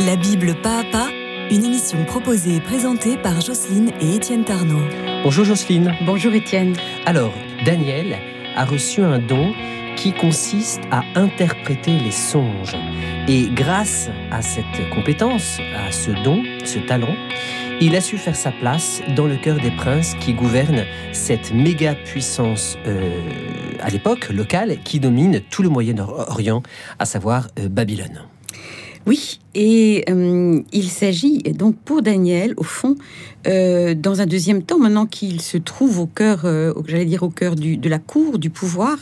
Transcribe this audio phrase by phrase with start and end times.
[0.00, 1.08] La Bible pas à pas,
[1.50, 4.82] une émission proposée et présentée par Jocelyne et Étienne Tarnot.
[5.24, 5.94] Bonjour Jocelyne.
[6.04, 6.76] Bonjour Étienne.
[7.06, 7.32] Alors,
[7.64, 8.18] Daniel
[8.56, 9.54] a reçu un don
[9.96, 12.76] qui consiste à interpréter les songes.
[13.26, 17.16] Et grâce à cette compétence, à ce don, ce talent,
[17.80, 21.94] il a su faire sa place dans le cœur des princes qui gouvernent cette méga
[21.94, 23.18] puissance euh,
[23.80, 26.62] à l'époque locale qui domine tout le Moyen-Orient,
[26.98, 28.26] à savoir euh, Babylone.
[29.06, 32.96] Oui, et euh, il s'agit donc pour Daniel, au fond,
[33.46, 37.30] euh, dans un deuxième temps, maintenant qu'il se trouve au cœur, euh, j'allais dire au
[37.30, 38.98] cœur de la cour, du pouvoir,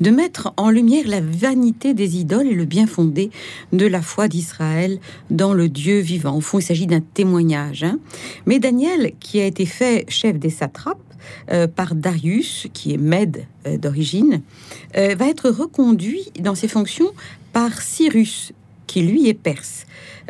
[0.00, 3.30] de mettre en lumière la vanité des idoles et le bien fondé
[3.72, 6.36] de la foi d'Israël dans le Dieu vivant.
[6.36, 7.82] Au fond, il s'agit d'un témoignage.
[7.82, 7.98] Hein.
[8.46, 10.98] Mais Daniel, qui a été fait chef des satrapes,
[11.76, 13.44] par Darius, qui est Mède
[13.78, 14.40] d'origine,
[14.94, 17.12] va être reconduit dans ses fonctions
[17.52, 18.52] par Cyrus,
[18.90, 19.86] qui lui est perse,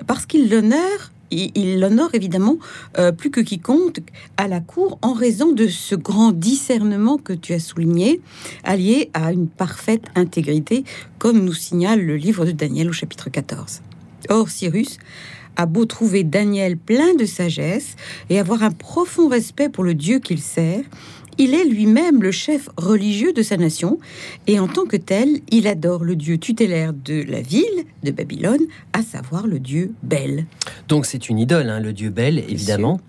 [0.07, 2.59] parce qu'il l'honore il l'honore évidemment
[2.99, 4.01] euh, plus que quiconque
[4.37, 8.21] à la cour en raison de ce grand discernement que tu as souligné,
[8.65, 10.85] allié à une parfaite intégrité,
[11.19, 13.81] comme nous signale le livre de Daniel au chapitre 14.
[14.29, 14.99] Or, Cyrus
[15.57, 17.97] a beau trouver Daniel plein de sagesse
[18.29, 20.85] et avoir un profond respect pour le Dieu qu'il sert,
[21.41, 23.99] il est lui-même le chef religieux de sa nation
[24.47, 27.65] et en tant que tel, il adore le dieu tutélaire de la ville
[28.03, 28.61] de Babylone,
[28.93, 30.45] à savoir le dieu Bel.
[30.89, 33.01] Donc c'est une idole, hein, le dieu Bel, évidemment.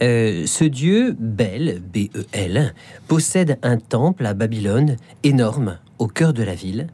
[0.00, 2.72] Euh, ce dieu Bel, B-E-L,
[3.08, 6.86] possède un temple à Babylone énorme au cœur de la ville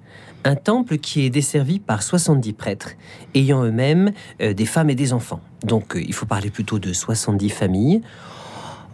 [0.45, 2.93] un temple qui est desservi par 70 prêtres,
[3.35, 5.41] ayant eux-mêmes euh, des femmes et des enfants.
[5.65, 8.01] Donc euh, il faut parler plutôt de 70 familles.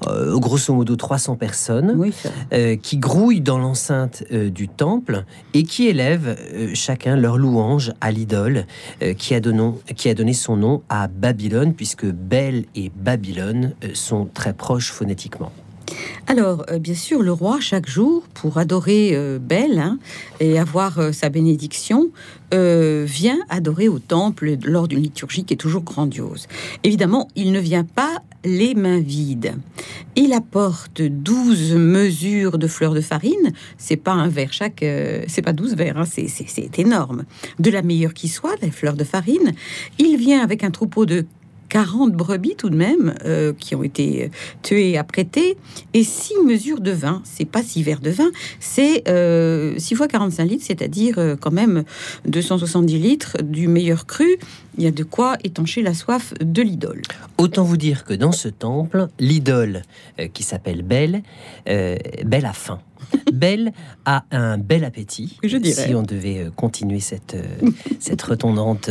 [0.09, 2.11] Euh, grosso modo 300 personnes,
[2.53, 5.25] euh, qui grouillent dans l'enceinte euh, du temple
[5.55, 6.37] et qui élèvent
[6.75, 8.67] chacun leur louange à l'idole
[9.19, 14.29] qui, a donné, qui a donné son nom à Babylone, puisque Bel et Babylone sont
[14.33, 15.53] très proches phonétiquement.
[16.27, 19.99] Alors, bien sûr, le roi, chaque jour, pour adorer Bel hein,
[20.41, 22.09] et avoir sa bénédiction,
[22.53, 26.47] vient adorer au temple lors d'une liturgie qui est toujours grandiose.
[26.83, 29.55] Évidemment, il ne vient pas les mains vides.
[30.17, 33.53] Il apporte 12 mesures de fleurs de farine.
[33.79, 36.05] C'est pas un verre chaque, euh, c'est pas 12 verres, hein.
[36.07, 37.25] c'est énorme.
[37.59, 39.53] De la meilleure qui soit, les fleurs de farine.
[39.99, 41.27] Il vient avec un troupeau de
[41.75, 44.31] 40 brebis tout de même euh, qui ont été
[44.63, 45.57] tuées à prêter
[45.93, 47.21] et 6 mesures de vin.
[47.25, 48.31] C'est pas 6 verres de vin,
[48.61, 51.83] c'est 6 euh, fois 45 litres, c'est-à-dire quand même
[52.27, 54.39] 270 litres du meilleur cru
[54.77, 57.03] il y a de quoi étancher la soif de l'idole.
[57.39, 59.83] Autant vous dire que dans ce temple, l'idole
[60.19, 61.23] euh, qui s'appelle Belle,
[61.69, 62.81] euh, Belle a faim.
[63.33, 63.73] Belle
[64.05, 65.39] a un bel appétit.
[65.43, 65.87] Je dirais.
[65.87, 67.37] Si on devait euh, continuer cette,
[68.01, 68.91] cette retondante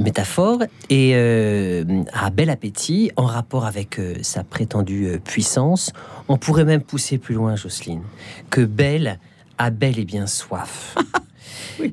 [0.00, 0.62] métaphore.
[0.88, 5.92] Et a bel appétit en rapport avec sa prétendue puissance.
[6.28, 8.02] On pourrait même pousser plus loin, Jocelyne,
[8.50, 9.18] que Belle
[9.58, 10.96] a bel et bien soif.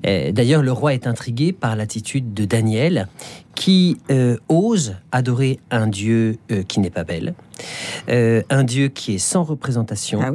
[0.05, 3.07] Euh, d'ailleurs, le roi est intrigué par l'attitude de Daniel,
[3.55, 7.33] qui euh, ose adorer un Dieu euh, qui n'est pas belle,
[8.07, 10.31] un Dieu qui est sans représentation, ah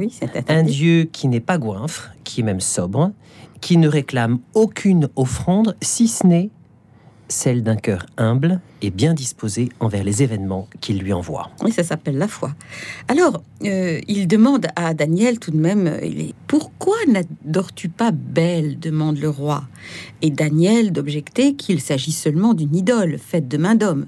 [0.49, 3.11] un Dieu qui n'est pas goinfre, qui est même sobre,
[3.61, 6.49] qui ne réclame aucune offrande, si ce n'est
[7.27, 11.49] celle d'un cœur humble et bien disposé envers les événements qu'il lui envoie.
[11.61, 12.53] Oui, ça s'appelle la foi.
[13.07, 19.17] Alors, euh, il demande à Daniel tout de même, euh, pourquoi n'adores-tu pas Belle demande
[19.17, 19.63] le roi.
[20.21, 24.05] Et Daniel d'objecter qu'il s'agit seulement d'une idole faite de main d'homme.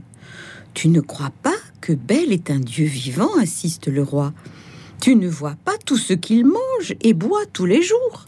[0.74, 4.34] Tu ne crois pas que Belle est un dieu vivant insiste le roi.
[5.02, 8.26] Tu ne vois pas tout ce qu'il mange et boit tous les jours.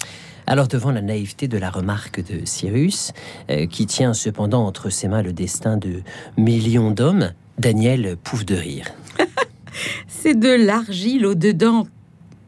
[0.49, 3.11] Alors devant la naïveté de la remarque de Cyrus,
[3.51, 6.01] euh, qui tient cependant entre ses mains le destin de
[6.37, 8.85] millions d'hommes, Daniel pouffe de rire.
[10.07, 11.85] C'est de l'argile au-dedans,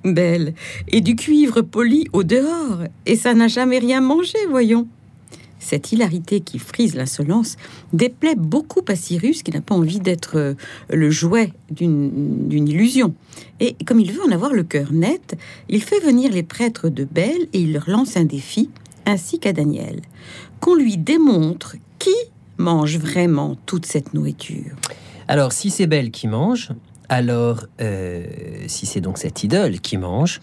[0.06, 0.54] belle,
[0.88, 4.88] et du cuivre poli au dehors, et ça n'a jamais rien mangé, voyons.
[5.60, 7.58] Cette hilarité qui frise l'insolence
[7.94, 10.54] déplaît beaucoup à Cyrus, qui n'a pas envie d'être euh,
[10.90, 13.14] le jouet d'une illusion.
[13.60, 15.38] Et comme il veut en avoir le cœur net,
[15.68, 18.70] il fait venir les prêtres de Belle et il leur lance un défi,
[19.06, 20.02] ainsi qu'à Daniel,
[20.60, 22.16] qu'on lui démontre qui
[22.58, 24.76] mange vraiment toute cette nourriture.
[25.28, 26.72] Alors, si c'est Belle qui mange,
[27.10, 28.24] alors, euh,
[28.68, 30.42] si c'est donc cette idole qui mange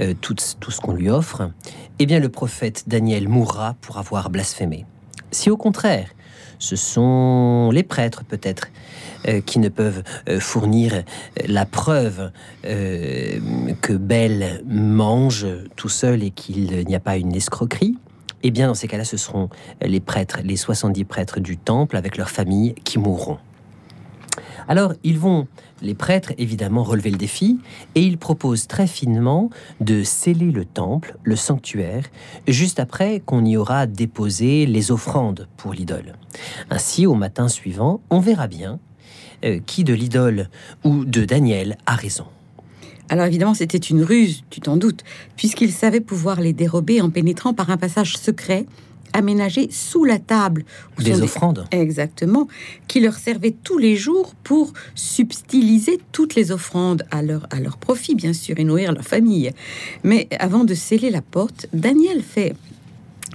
[0.00, 1.50] euh, tout, ce qu'on lui offre,
[1.98, 4.86] eh bien le prophète Daniel mourra pour avoir blasphémé.
[5.30, 6.08] Si au contraire,
[6.58, 8.68] ce sont les prêtres peut-être
[9.28, 10.02] euh, qui ne peuvent
[10.40, 11.04] fournir
[11.46, 12.32] la preuve
[12.62, 15.46] que Bel mange
[15.76, 17.98] tout seul et qu'il n'y a pas une escroquerie,
[18.42, 19.50] eh bien dans ces cas-là, ce seront
[19.82, 23.38] les prêtres, les 70 prêtres du temple avec leurs familles qui mourront.
[24.68, 25.46] Alors, ils vont,
[25.82, 27.58] les prêtres, évidemment, relever le défi,
[27.94, 29.50] et ils proposent très finement
[29.80, 32.04] de sceller le temple, le sanctuaire,
[32.46, 36.14] juste après qu'on y aura déposé les offrandes pour l'idole.
[36.70, 38.78] Ainsi, au matin suivant, on verra bien
[39.44, 40.48] euh, qui de l'idole
[40.84, 42.24] ou de Daniel a raison.
[43.08, 45.02] Alors évidemment, c'était une ruse, tu t'en doutes,
[45.36, 48.66] puisqu'il savait pouvoir les dérober en pénétrant par un passage secret
[49.12, 50.64] aménagé sous la table.
[50.98, 51.66] Des offrandes.
[51.70, 52.48] Exactement,
[52.86, 57.76] qui leur servait tous les jours pour subtiliser toutes les offrandes à leur, à leur
[57.76, 59.52] profit, bien sûr, et nourrir leur famille.
[60.04, 62.54] Mais avant de sceller la porte, Daniel fait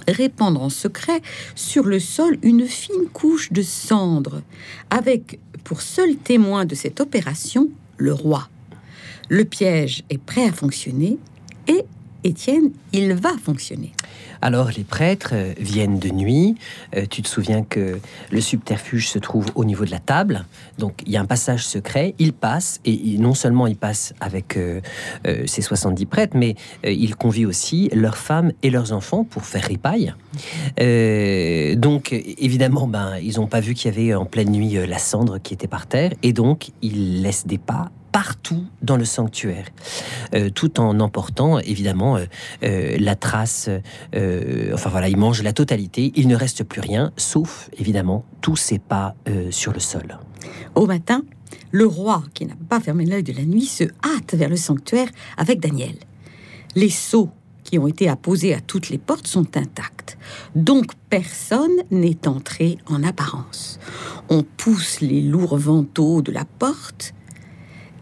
[0.08, 1.22] répandre en secret
[1.54, 4.42] sur le sol une fine couche de cendre,
[4.90, 8.48] avec pour seul témoin de cette opération le roi.
[9.28, 11.18] Le piège est prêt à fonctionner
[11.68, 11.84] et
[12.24, 13.92] Étienne, il va fonctionner.
[14.44, 16.56] Alors les prêtres euh, viennent de nuit.
[16.96, 17.98] Euh, tu te souviens que
[18.30, 20.44] le subterfuge se trouve au niveau de la table.
[20.78, 22.14] Donc il y a un passage secret.
[22.18, 24.80] Ils passent et non seulement ils passent avec euh,
[25.46, 30.14] ces 70 prêtres, mais ils convient aussi leurs femmes et leurs enfants pour faire ripaille.
[31.76, 35.38] donc évidemment, ben, ils n'ont pas vu qu'il y avait en pleine nuit la cendre
[35.38, 39.66] qui était par terre et donc ils laissent des pas partout dans le sanctuaire,
[40.36, 42.26] euh, tout en emportant évidemment euh,
[42.62, 43.68] euh, la trace.
[44.72, 46.12] enfin voilà, il mange la totalité.
[46.14, 49.16] Il ne reste plus rien, sauf évidemment tous ses pas
[49.50, 50.18] sur le sol.
[50.76, 51.22] Au matin,
[51.72, 55.08] le roi, qui n'a pas fermé l'œil de la nuit, se hâte vers le sanctuaire
[55.36, 55.96] avec Daniel.
[56.76, 57.30] Les sceaux
[57.64, 60.18] qui ont été apposés à toutes les portes sont intacts.
[60.54, 63.80] Donc personne n'est entré en apparence.
[64.28, 67.12] On pousse les lourds vantaux de la porte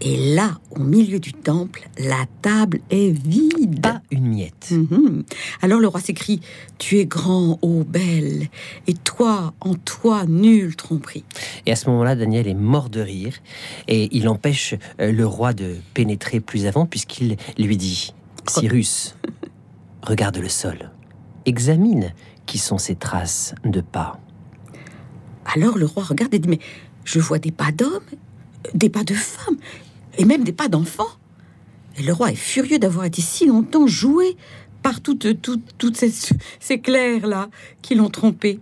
[0.04, 3.80] et là, au milieu du temple, la table est vide.
[3.82, 4.72] Pas une miette.
[4.72, 5.22] Mhm.
[5.62, 6.40] Alors le roi s'écrie
[6.78, 8.48] Tu es grand, ô belle,
[8.88, 11.22] et toi, en toi, nul tromperie.
[11.66, 13.34] Et à ce moment-là, Daniel est mort de rire,
[13.86, 18.12] et il empêche euh, le roi de pénétrer plus avant, puisqu'il lui dit
[18.48, 19.14] Cyrus,
[20.02, 20.90] regarde le sol,
[21.46, 22.12] examine
[22.46, 24.18] qui sont ces traces de pas.
[25.54, 26.58] Alors le roi regarde et dit Mais
[27.04, 28.02] je vois des pas d'hommes,
[28.74, 29.58] des pas de femmes,
[30.18, 31.08] et même des pas d'enfants.
[31.98, 34.36] Et le roi est furieux d'avoir été si longtemps joué
[34.82, 36.12] par toutes, toutes, ces,
[36.60, 37.48] ces clercs-là
[37.82, 38.58] qui l'ont trompé.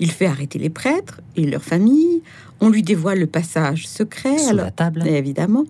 [0.00, 2.22] Il fait arrêter les prêtres et leurs familles.
[2.60, 4.38] On lui dévoile le passage secret.
[4.38, 5.06] Sous la table.
[5.06, 5.64] Évidemment.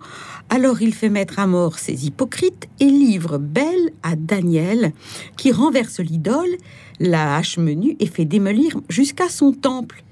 [0.49, 4.91] Alors il fait mettre à mort ces hypocrites et livre Belle à Daniel,
[5.37, 6.49] qui renverse l'idole,
[6.99, 10.03] la hache menue et fait démolir jusqu'à son temple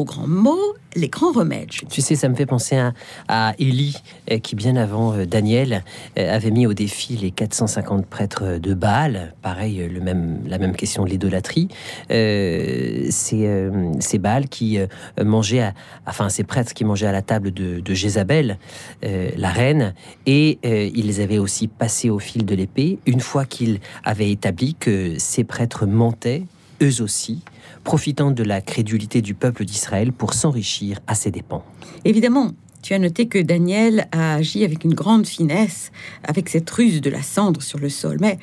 [0.00, 1.68] aux grands mots, les grands remèdes.
[1.68, 2.80] Tu sais, ça me fait penser
[3.28, 3.96] à, Élie,
[4.30, 5.84] euh, qui bien avant euh, Daniel
[6.18, 9.34] euh, avait mis au défi les 450 prêtres de Baal.
[9.42, 11.68] Pareil, le même, la même question de l'idolâtrie.
[12.08, 13.70] c'est
[14.00, 14.78] ces Baal qui
[15.22, 15.74] mangeaient, à,
[16.06, 18.58] enfin ces prêtres qui mangeaient à la table de, de Jézabel,
[19.02, 19.94] la reine,
[20.26, 22.98] et ils avaient aussi passés au fil de l'épée.
[23.06, 26.44] Une fois qu'ils avaient établi que ces prêtres mentaient,
[26.82, 27.42] eux aussi,
[27.84, 31.64] profitant de la crédulité du peuple d'Israël pour s'enrichir à ses dépens.
[32.04, 35.92] Évidemment, tu as noté que Daniel a agi avec une grande finesse,
[36.24, 38.16] avec cette ruse de la cendre sur le sol.
[38.20, 38.38] Mais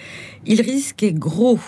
[0.46, 1.60] il risquait gros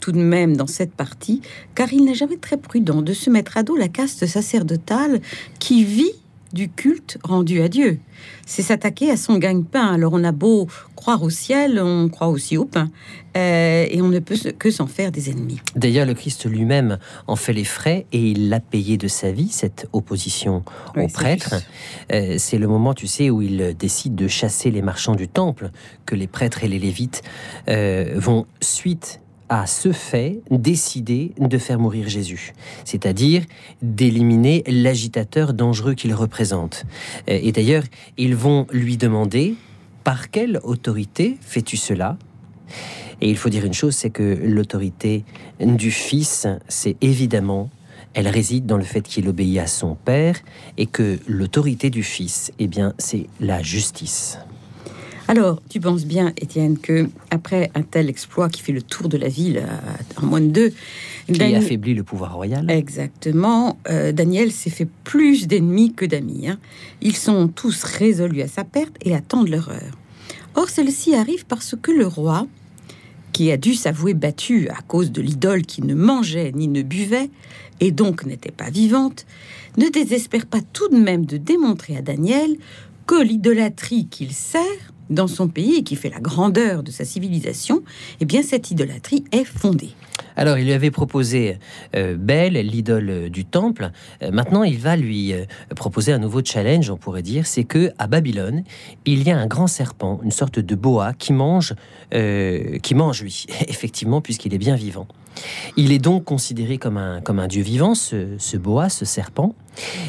[0.00, 1.40] tout de même dans cette partie,
[1.74, 5.20] car il n'est jamais très prudent de se mettre à dos la caste sacerdotale
[5.58, 6.12] qui vit
[6.52, 7.98] du culte rendu à Dieu.
[8.46, 9.94] C'est s'attaquer à son gagne-pain.
[9.94, 12.90] Alors on a beau croire au ciel, on croit aussi au pain.
[13.36, 15.60] Euh, et on ne peut que s'en faire des ennemis.
[15.76, 19.48] D'ailleurs, le Christ lui-même en fait les frais et il l'a payé de sa vie,
[19.48, 20.64] cette opposition
[20.96, 21.54] aux prêtres.
[22.12, 25.70] Euh, c'est le moment, tu sais, où il décide de chasser les marchands du temple,
[26.06, 27.22] que les prêtres et les lévites
[27.68, 32.52] euh, vont suite a ce fait décidé de faire mourir Jésus,
[32.84, 33.44] c'est-à-dire
[33.82, 36.84] d'éliminer l'agitateur dangereux qu'il représente.
[37.28, 37.84] Euh, et d'ailleurs,
[38.16, 39.54] ils vont lui demander
[40.04, 42.16] par quelle autorité fais-tu cela?
[43.20, 45.24] Et il faut dire une chose, c'est que l'autorité
[45.60, 47.70] du Fils, c'est évidemment
[48.14, 50.36] elle réside dans le fait qu'il obéit à son Père
[50.76, 54.38] et que l'autorité du Fils, eh bien, c'est la justice.
[55.30, 59.18] Alors, tu penses bien, Étienne, que après un tel exploit qui fait le tour de
[59.18, 60.72] la ville euh, en moins de deux,
[61.30, 62.70] qui affaiblit le pouvoir royal.
[62.70, 63.78] Exactement.
[63.90, 66.48] Euh, Daniel s'est fait plus d'ennemis que d'amis.
[66.48, 66.58] Hein.
[67.02, 69.98] Ils sont tous résolus à sa perte et attendent leur heure.
[70.54, 72.46] Or, celle-ci arrive parce que le roi,
[73.34, 77.28] qui a dû s'avouer battu à cause de l'idole qui ne mangeait ni ne buvait,
[77.80, 79.26] et donc n'était pas vivante,
[79.76, 82.56] ne désespère pas tout de même de démontrer à Daniel
[83.06, 87.82] que l'idolâtrie qu'il sert dans son pays et qui fait la grandeur de sa civilisation,
[88.20, 89.90] eh bien cette idolâtrie est fondée.
[90.36, 91.58] Alors, il lui avait proposé
[91.96, 93.90] euh, Belle, l'idole du temple.
[94.22, 97.46] Euh, maintenant, il va lui euh, proposer un nouveau challenge, on pourrait dire.
[97.46, 98.62] C'est que à Babylone,
[99.04, 101.74] il y a un grand serpent, une sorte de boa qui mange,
[102.10, 105.08] qui mange lui, effectivement, puisqu'il est bien vivant.
[105.76, 109.54] Il est donc considéré comme un, comme un dieu vivant, ce, ce boa, ce serpent.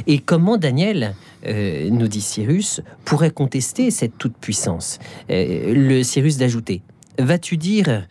[0.07, 4.99] Et comment Daniel, nous dit Cyrus, pourrait contester cette toute-puissance?
[5.29, 6.81] Le Cyrus d'ajouter
[7.19, 8.07] Vas-tu dire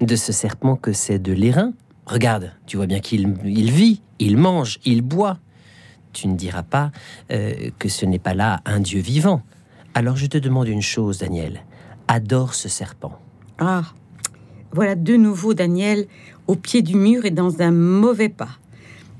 [0.00, 1.72] de ce serpent que c'est de l'airain?
[2.06, 5.38] Regarde, tu vois bien qu'il vit, il mange, il boit.
[6.12, 6.90] Tu ne diras pas
[7.30, 9.42] euh, que ce n'est pas là un Dieu vivant.
[9.94, 11.62] Alors je te demande une chose, Daniel.
[12.08, 13.18] Adore ce serpent.
[13.58, 13.84] Ah,
[14.74, 16.06] voilà de nouveau Daniel
[16.48, 18.58] au pied du mur et dans un mauvais pas.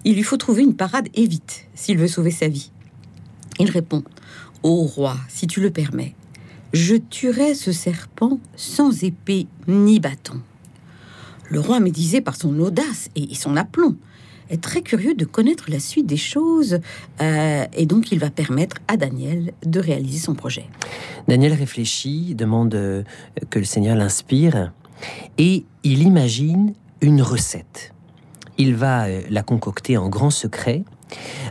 [0.04, 2.72] Il lui faut trouver une parade et vite s'il veut sauver sa vie.
[3.60, 4.02] Il répond
[4.64, 6.14] Ô roi, si tu le permets,
[6.72, 10.40] je tuerai ce serpent sans épée ni bâton.
[11.48, 13.96] Le roi médisé par son audace et son aplomb
[14.50, 16.80] est très curieux de connaître la suite des choses
[17.20, 20.66] euh, et donc il va permettre à Daniel de réaliser son projet.
[21.28, 23.04] Daniel réfléchit, demande euh,
[23.50, 24.72] que le Seigneur l'inspire
[25.38, 27.92] et il imagine une recette.
[28.58, 30.84] Il va euh, la concocter en grand secret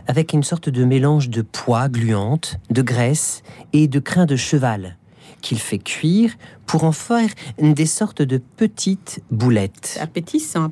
[0.06, 4.96] avec une sorte de mélange de pois gluante, de graisse et de crin de cheval
[5.40, 6.32] qu'il fait cuire
[6.66, 9.98] pour en faire des sortes de petites boulettes.
[10.00, 10.70] Appétissant.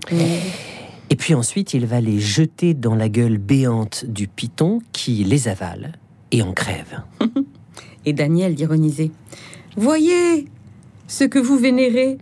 [1.11, 5.47] Et puis ensuite, il va les jeter dans la gueule béante du python qui les
[5.47, 5.93] avale
[6.31, 7.03] et en crève.
[8.07, 9.11] et Daniel d'ironisait
[9.77, 10.49] Voyez
[11.07, 12.17] ce que vous vénérez.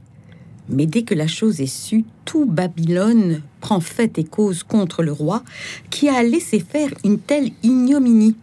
[0.71, 5.13] Mais dès que la chose est sue, tout Babylone prend fait et cause contre le
[5.13, 5.43] roi
[5.91, 8.37] qui a laissé faire une telle ignominie.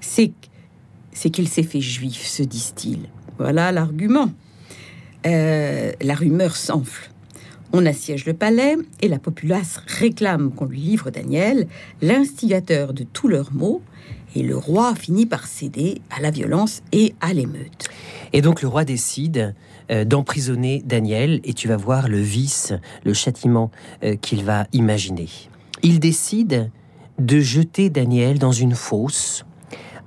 [0.00, 0.32] C'est
[1.30, 3.08] qu'il s'est fait juif, se disent-ils.
[3.38, 4.30] Voilà l'argument.
[5.26, 7.10] Euh, la rumeur s'enfle.
[7.72, 11.66] On assiège le palais et la populace réclame qu'on lui livre Daniel,
[12.02, 13.82] l'instigateur de tous leurs maux,
[14.36, 17.88] et le roi finit par céder à la violence et à l'émeute.
[18.32, 19.54] Et donc le roi décide
[19.90, 22.72] euh, d'emprisonner Daniel, et tu vas voir le vice,
[23.04, 23.70] le châtiment
[24.02, 25.28] euh, qu'il va imaginer.
[25.82, 26.70] Il décide
[27.18, 29.44] de jeter Daniel dans une fosse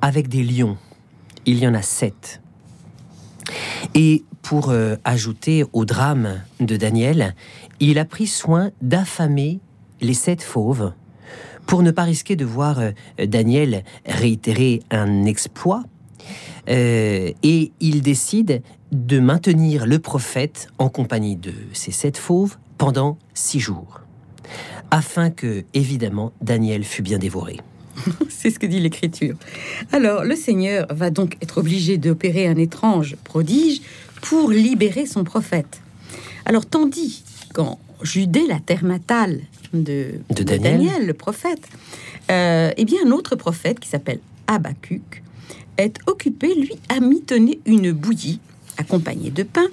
[0.02, 0.78] avec des lions.
[1.46, 2.42] Il y en a sept.
[3.94, 7.36] Et pour euh, ajouter au drame de Daniel,
[7.80, 9.60] il a pris soin d'affamer
[10.02, 10.92] les sept fauves
[11.68, 12.80] pour ne pas risquer de voir
[13.24, 15.84] Daniel réitérer un exploit.
[16.68, 23.60] Et il décide de maintenir le prophète en compagnie de ces sept fauves pendant six
[23.60, 24.02] jours,
[24.92, 27.58] afin que, évidemment, Daniel fût bien dévoré.
[28.30, 29.36] C'est ce que dit l'Écriture.
[29.92, 33.82] Alors, le Seigneur va donc être obligé d'opérer un étrange prodige
[34.22, 35.82] pour libérer son prophète.
[36.46, 39.42] Alors, tandis qu'en Judée, la terre natale
[39.74, 41.06] de, Daniel.
[41.06, 41.68] le prophète,
[42.32, 45.24] euh, eh bien, un autre prophète qui s'appelle Habacuc
[45.78, 48.40] est occupé, lui, à mitonner une bouillie
[48.78, 49.68] accompagnée de pain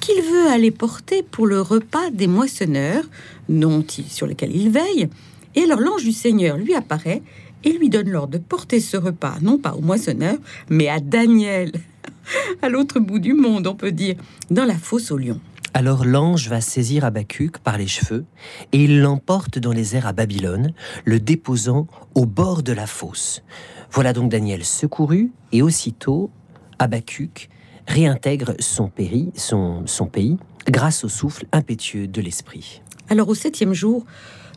[0.00, 3.04] qu'il veut aller porter pour le repas des moissonneurs
[3.48, 5.08] dont sur lesquels il veille.
[5.54, 7.22] Et alors l'ange du Seigneur lui apparaît
[7.64, 10.36] et lui donne l'ordre de porter ce repas, non pas au moissonneur,
[10.68, 11.72] mais à Daniel,
[12.62, 14.16] à l'autre bout du monde, on peut dire,
[14.50, 15.40] dans la fosse au lion.
[15.74, 18.24] Alors l'ange va saisir Abacuc par les cheveux
[18.72, 20.72] et il l'emporte dans les airs à Babylone,
[21.04, 23.42] le déposant au bord de la fosse.
[23.90, 26.30] Voilà donc Daniel secouru et aussitôt
[26.78, 27.50] Abacuc
[27.86, 30.36] réintègre son, péri, son, son pays
[30.68, 32.82] grâce au souffle impétueux de l'esprit.
[33.08, 34.04] Alors au septième jour,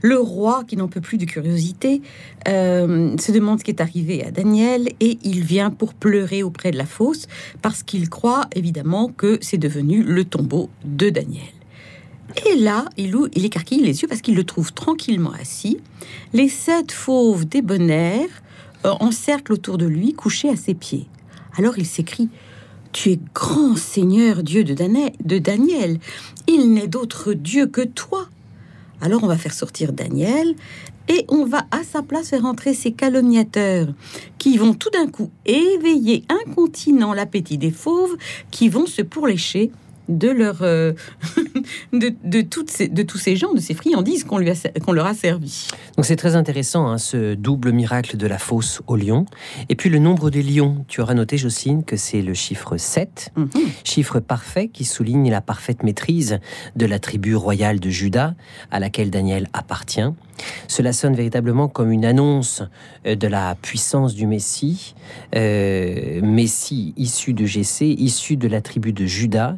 [0.02, 2.02] le roi, qui n'en peut plus de curiosité,
[2.48, 6.72] euh, se demande ce qui est arrivé à Daniel et il vient pour pleurer auprès
[6.72, 7.28] de la fosse
[7.62, 11.44] parce qu'il croit évidemment que c'est devenu le tombeau de Daniel.
[12.50, 15.80] Et là, il, il écarquille les yeux parce qu'il le trouve tranquillement assis,
[16.32, 18.30] les sept fauves débonnaires
[18.86, 21.08] euh, encerclent autour de lui, couchés à ses pieds.
[21.58, 22.30] Alors il s'écrie
[22.92, 24.74] tu es grand Seigneur Dieu de,
[25.38, 26.00] Daniel.
[26.48, 28.28] Il n'est d'autre Dieu que toi.
[29.02, 30.56] Alors on va faire sortir Daniel
[31.08, 33.88] et on va à sa place faire entrer ces calomniateurs
[34.38, 38.18] qui vont tout d'un coup éveiller incontinent l'appétit des fauves
[38.52, 39.72] qui vont se pourlécher
[40.10, 40.94] de leur euh,
[41.94, 44.50] de, toutes ces, de tous ces gens, de ces friandises qu'on lui
[44.84, 45.68] qu'on leur a servi.
[45.96, 49.26] Donc c'est très intéressant hein, ce double miracle de la fosse au lion.
[49.70, 50.84] Et puis le nombre des lions.
[50.88, 53.50] Tu auras noté, Jocelyne, que c'est le chiffre 7, mhm.
[53.84, 56.40] chiffre parfait qui souligne la parfaite maîtrise
[56.76, 58.36] de la tribu royale de Juda
[58.72, 60.10] à laquelle Daniel appartient.
[60.68, 62.64] Cela sonne véritablement comme une annonce
[63.06, 64.96] euh, de la puissance du Messie,
[65.36, 69.58] euh, Messie issu de Jessé, issu de la tribu de Juda,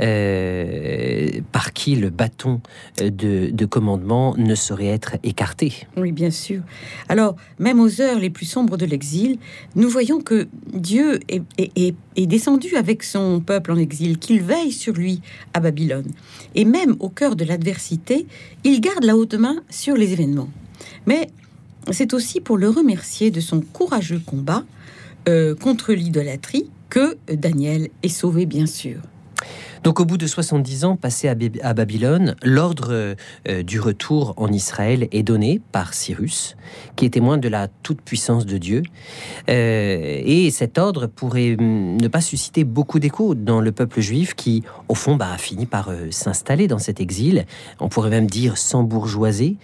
[0.00, 2.60] euh, par qui le bâton
[2.98, 5.86] de, commandement ne saurait être écarté.
[5.96, 6.62] Oui, bien sûr.
[7.08, 9.38] Alors, même aux heures les plus sombres de l'exil,
[9.76, 15.20] nous voyons que Dieu est, descendu avec son peuple en exil, qu'il veille sur lui
[15.54, 16.10] à Babylone.
[16.54, 18.26] Et même au cœur de l'adversité,
[18.64, 20.50] il garde la haute main sur les événements.
[21.06, 21.28] Mais
[21.90, 24.64] c'est aussi pour le remercier de son courageux combat
[25.28, 29.00] euh, contre l'idolâtrie que Daniel est sauvé, bien sûr.
[29.82, 33.14] Donc au bout de 70 ans passés à, Babylone, l'ordre
[33.48, 36.56] euh, du retour en Israël est donné par Cyrus,
[36.96, 38.82] qui est témoin de la toute-puissance de Dieu.
[39.48, 44.34] Euh, et cet ordre pourrait hum, ne pas susciter beaucoup d'écho dans le peuple juif
[44.34, 47.46] qui, au fond, bah, a fini par euh, s'installer dans cet exil,
[47.78, 49.56] on pourrait même dire sans bourgeoisie,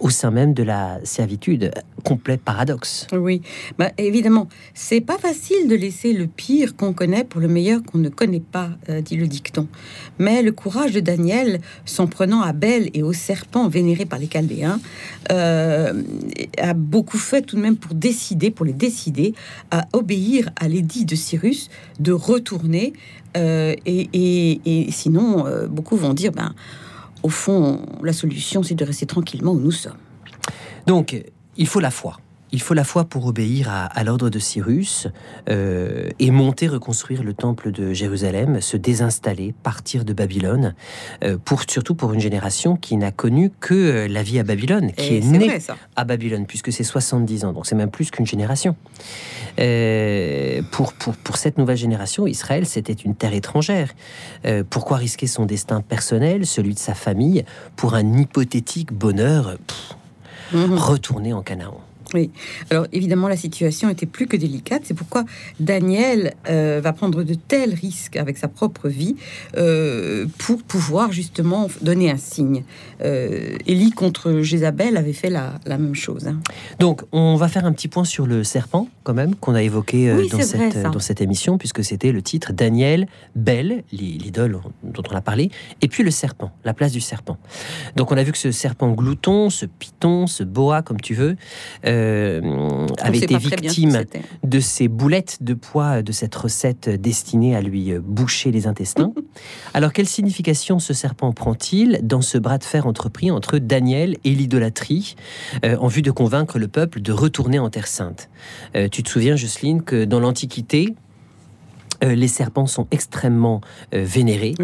[0.00, 1.70] au sein même de la servitude.
[2.04, 3.06] Complet paradoxe.
[3.12, 3.42] Oui,
[3.78, 7.98] bah, évidemment, c'est pas facile de laisser le pire qu'on connaît pour le meilleur qu'on
[7.98, 8.70] ne connaît pas,
[9.04, 9.26] dit le
[10.18, 14.28] mais le courage de Daniel, s'en prenant à Belle et au serpent vénéré par les
[14.28, 14.80] Chaldéens,
[15.32, 16.02] euh,
[16.58, 19.34] a beaucoup fait tout de même pour décider, pour les décider
[19.70, 21.68] à obéir à l'édit de Cyrus
[22.00, 22.92] de retourner.
[23.36, 26.54] Euh, et, sinon, euh, beaucoup vont dire, ben,
[27.22, 29.98] au fond, la solution, c'est de rester tranquillement où nous sommes.
[30.86, 31.20] Donc,
[31.56, 32.18] il faut la foi.
[32.52, 35.08] Il faut la foi pour obéir à, l'ordre de Cyrus
[35.48, 40.74] euh, et monter, reconstruire le temple de Jérusalem, se désinstaller, partir de Babylone,
[41.24, 44.92] euh, pour surtout pour une génération qui n'a connu que euh, la vie à Babylone,
[44.92, 45.58] qui est, née
[45.96, 48.76] à Babylone, puisque c'est 70 ans, donc c'est même plus qu'une génération.
[50.70, 53.92] pour, pour, pour, cette nouvelle génération, Israël, c'était une terre étrangère.
[54.70, 59.56] pourquoi risquer son destin personnel, celui de sa famille, pour un hypothétique bonheur
[60.52, 60.74] mhm.
[60.74, 61.85] Retourner en Canaan?
[62.14, 62.30] Oui,
[62.70, 65.24] alors évidemment la situation était plus que délicate, c'est pourquoi
[65.60, 69.16] Daniel euh, va prendre de tels risques avec sa propre vie
[69.56, 72.64] euh, pour pouvoir justement donner un signe.
[73.02, 76.28] Euh, Élie contre Jézabel avait fait la, même chose.
[76.28, 76.40] Hein.
[76.78, 80.14] Donc on va faire un petit point sur le serpent quand même qu'on a évoqué
[80.30, 85.20] dans, cette, dans cette émission puisque c'était le titre Daniel, Belle, l'idole dont on a
[85.20, 85.50] parlé,
[85.82, 87.38] et puis le serpent, la place du serpent.
[87.96, 91.36] Donc on a vu que ce serpent glouton, ce python, ce boa comme tu veux,
[91.84, 91.95] euh,
[93.00, 94.04] avait été victime
[94.44, 99.12] de ces boulettes de poids de cette recette destinée à lui euh, boucher les intestins.
[99.74, 104.30] Alors, quelle signification ce serpent prend-il dans ce bras de fer entrepris entre Daniel et
[104.30, 105.16] l'idolâtrie
[105.64, 108.28] euh, en vue de convaincre le peuple de retourner en Terre Sainte?
[108.92, 110.94] Tu te souviens, Jocelyne, que dans l'Antiquité,
[112.02, 113.60] euh, les serpents sont extrêmement
[113.94, 114.54] euh, vénérés.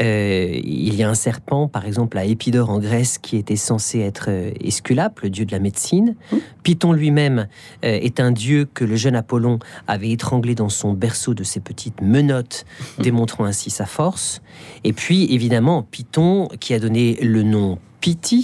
[0.00, 4.00] Euh, il y a un serpent, par exemple, à Épidore en Grèce, qui était censé
[4.00, 6.16] être Esculape, le dieu de la médecine.
[6.32, 6.36] Mmh.
[6.62, 7.46] Python lui-même
[7.82, 12.00] est un dieu que le jeune Apollon avait étranglé dans son berceau de ses petites
[12.00, 12.64] menottes,
[12.98, 13.02] mmh.
[13.02, 14.42] démontrant ainsi sa force.
[14.84, 17.78] Et puis, évidemment, Python, qui a donné le nom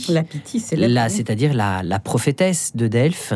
[0.08, 3.34] la Pythie, c'est la, c'est-à-dire la, prophétesse de Delphes,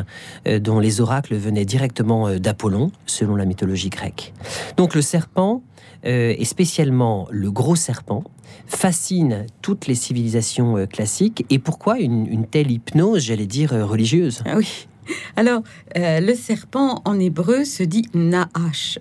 [0.49, 4.33] euh, dont les oracles venaient directement euh, d'Apollon, selon la mythologie grecque.
[4.77, 5.63] Donc le serpent,
[6.05, 8.25] euh, et spécialement le gros serpent,
[8.67, 11.45] fascine toutes les civilisations classiques.
[11.51, 14.43] Et pourquoi une, telle hypnose, j'allais dire, religieuse?
[14.45, 14.89] Ah Oui.
[15.37, 15.63] Alors,
[15.95, 18.99] le serpent en hébreu se dit Nahash,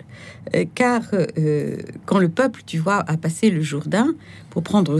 [0.75, 1.01] car
[2.05, 4.13] quand le peuple, tu vois, a passé le Jourdain
[4.51, 4.99] pour prendre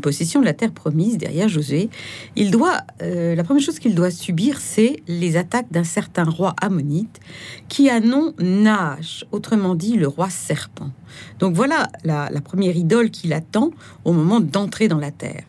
[0.00, 1.90] possession de la terre promise derrière Josué,
[2.36, 6.54] il doit, euh, la première chose qu'il doit subir, c'est les attaques d'un certain roi
[6.60, 7.20] ammonite
[7.68, 10.90] qui a nom Nash, autrement dit le roi serpent.
[11.38, 13.70] Donc voilà la, première idole qu'il attend
[14.04, 15.44] au moment d'entrer dans la terre.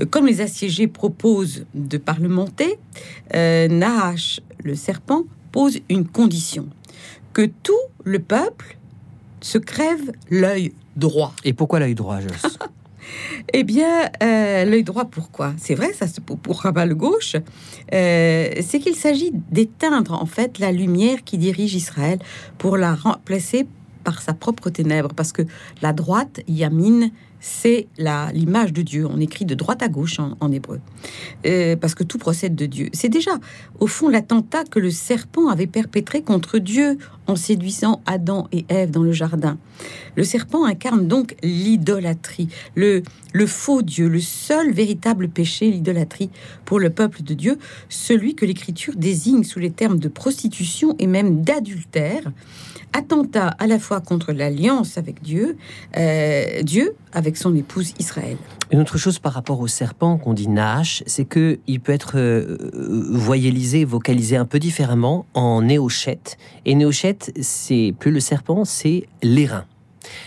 [0.00, 2.78] Euh, comme les assiégés proposent de parlementer,
[3.34, 6.68] euh, Nahash, le serpent, pose une condition
[7.32, 7.72] que tout
[8.04, 8.76] le peuple
[9.40, 11.34] se crève l'œil droit.
[11.44, 12.58] Et pourquoi l'œil droit, Joss?
[13.52, 15.54] Eh bien, euh, l'œil droit, pourquoi?
[15.56, 17.36] C'est vrai, ça se pour, pour le gauche.
[17.92, 22.18] Euh, c'est qu'il s'agit d'éteindre en fait la lumière qui dirige Israël
[22.58, 23.66] pour la remplacer
[24.04, 25.42] par sa propre ténèbre, parce que
[25.82, 27.08] la droite, Yamin,
[27.40, 29.04] c'est l'image de Dieu.
[29.04, 30.80] On écrit de droite à gauche en, hébreu,
[31.44, 32.88] euh, parce que tout procède de Dieu.
[32.92, 33.32] C'est déjà,
[33.80, 38.90] au fond, l'attentat que le serpent avait perpétré contre Dieu en séduisant Adam et Ève
[38.90, 39.58] dans le jardin.
[40.14, 43.02] Le serpent incarne donc l'idolâtrie, le,
[43.46, 46.30] faux Dieu, le seul véritable péché, l'idolâtrie
[46.64, 47.58] pour le peuple de Dieu,
[47.88, 52.32] celui que l'Écriture désigne sous les termes de prostitution et même d'adultère
[52.92, 55.56] attentat à la fois contre l'alliance avec Dieu,
[55.96, 58.38] euh, Dieu avec son épouse Israël.
[58.72, 62.16] Une autre chose par rapport au serpent qu'on dit Nash, c'est que il peut être
[62.16, 62.56] euh,
[63.10, 66.36] voyélisé, vocalisé un peu différemment en néochette.
[66.64, 69.66] Et néochette, c'est plus le serpent, c'est l'airain.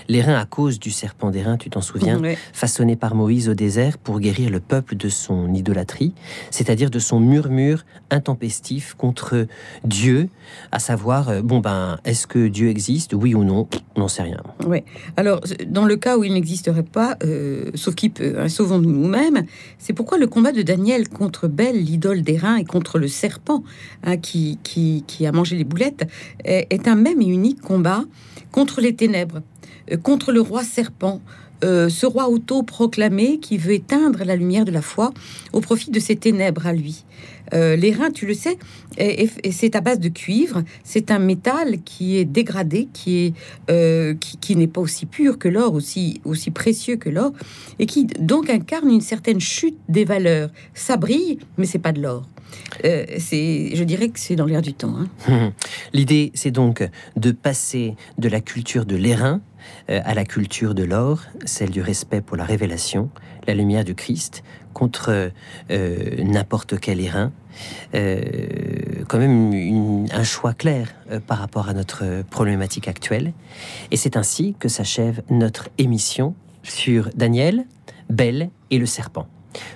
[0.07, 2.21] L'airain à cause du serpent d'airain, tu t'en souviens,
[2.53, 6.13] façonné par Moïse au désert pour guérir le peuple de son idolâtrie,
[6.51, 9.47] c'est-à-dire de son murmure intempestif contre
[9.83, 10.29] Dieu,
[10.71, 13.67] à savoir, euh, bon ben, est-ce que Dieu existe, oui ou non?
[13.95, 14.41] On n'en sait rien.
[14.65, 14.83] Oui.
[15.17, 19.43] Alors, dans le cas où il n'existerait pas, euh, sauf qui peut, hein, sauvons-nous nous-mêmes,
[19.77, 23.63] c'est pourquoi le combat de Daniel contre Belle, l'idole d'airain, et contre le serpent
[24.03, 26.07] hein, qui, qui, a mangé les boulettes,
[26.45, 28.03] est un même et unique combat
[28.51, 29.41] contre les ténèbres.
[29.91, 31.21] Euh, contre le roi serpent,
[31.63, 35.11] euh, ce roi auto-proclamé qui veut éteindre la lumière de la foi
[35.51, 37.03] au profit de ses ténèbres à lui.
[37.53, 38.57] Euh, L'airain, tu le sais,
[39.51, 40.63] c'est à base de cuivre.
[40.83, 43.33] C'est un métal qui est dégradé, qui
[43.67, 47.33] est qui, n'est pas aussi pur que l'or, aussi aussi précieux que l'or,
[47.79, 50.51] et qui donc incarne une certaine chute des valeurs.
[50.73, 52.25] Ça brille, mais c'est pas de l'or.
[52.83, 54.95] C'est, je dirais que c'est dans l'air du temps.
[55.27, 55.53] Hein.
[55.93, 59.41] L'idée, c'est donc de passer de la culture de l'airain
[59.89, 63.09] euh, à la culture de l'or, celle du respect pour la révélation,
[63.47, 65.31] la lumière du Christ, contre
[65.71, 67.31] euh, n'importe quel airain.
[67.93, 70.93] Euh, quand même un choix clair
[71.27, 73.33] par rapport à notre problématique actuelle.
[73.91, 77.65] Et c'est ainsi que s'achève notre émission sur Daniel,
[78.09, 79.27] Belle et le serpent.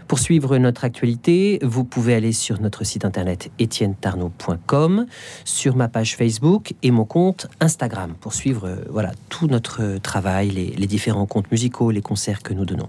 [0.07, 5.05] Pour suivre notre actualité, vous pouvez aller sur notre site internet etiennetarnaud.com,
[5.45, 10.49] sur ma page Facebook et mon compte Instagram pour suivre euh, voilà, tout notre travail,
[10.49, 12.87] les, les différents comptes musicaux, les concerts que nous donnons.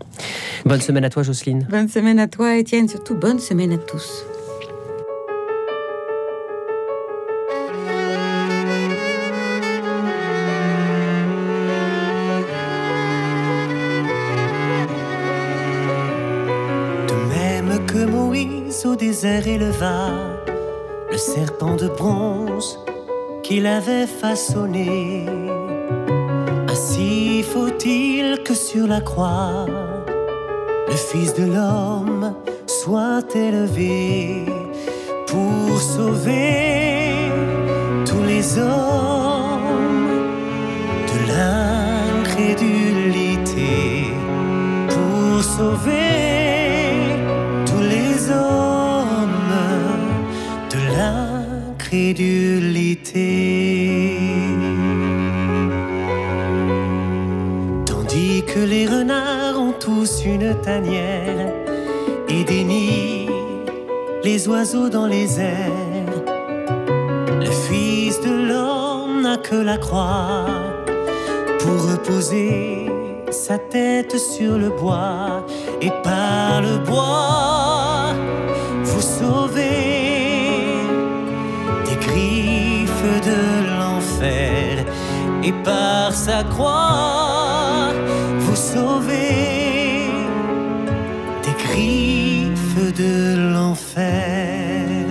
[0.64, 1.66] Bonne semaine à toi, Jocelyne.
[1.70, 2.88] Bonne semaine à toi, Étienne.
[2.88, 4.24] Surtout bonne semaine à tous.
[18.84, 20.10] Au désert éleva
[21.10, 22.78] le serpent de bronze
[23.42, 25.24] qu'il avait façonné.
[26.68, 29.64] Ainsi faut-il que sur la croix,
[30.88, 32.34] le Fils de l'homme
[32.66, 34.44] soit élevé
[35.28, 37.14] pour sauver
[38.04, 40.18] tous les hommes
[41.10, 44.08] de l'incrédulité,
[44.88, 46.03] pour sauver
[57.86, 61.52] Tandis que les renards ont tous une tanière
[62.28, 63.28] et des nids,
[64.22, 66.22] les oiseaux dans les airs,
[67.40, 70.46] le Fils de l'homme n'a que la croix
[71.58, 72.90] pour reposer
[73.30, 75.44] sa tête sur le bois.
[75.80, 78.14] Et par le bois
[78.84, 79.83] vous sauver
[83.24, 84.84] de l'enfer
[85.42, 87.92] et par sa croix
[88.38, 90.10] vous sauvez
[91.42, 95.06] des griffes de l'enfer.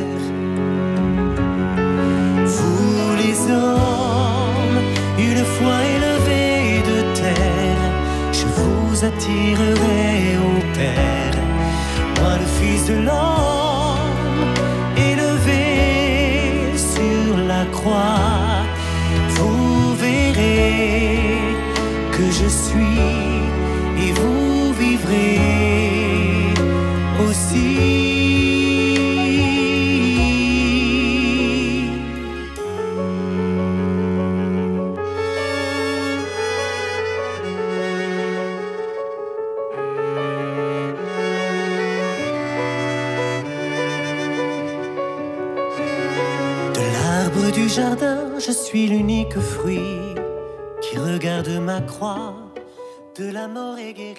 [2.46, 4.80] Vous les hommes,
[5.18, 7.84] une fois élevés de terre,
[8.32, 11.38] je vous attirerai au Père,
[12.20, 13.53] moi le Fils de l'homme.
[19.30, 21.38] Vous verrez
[22.12, 23.13] que je suis
[48.74, 50.16] suis l'unique fruit
[50.82, 52.34] qui regarde ma croix,
[53.16, 54.14] de la mort et guéri.